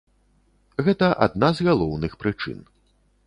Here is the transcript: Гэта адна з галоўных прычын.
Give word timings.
Гэта 0.87 1.09
адна 1.27 1.49
з 1.59 1.67
галоўных 1.69 2.17
прычын. 2.23 2.57